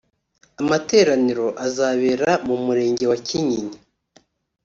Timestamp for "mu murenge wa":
2.47-3.17